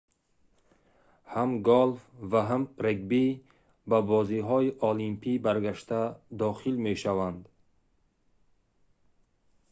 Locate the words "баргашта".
5.45-6.01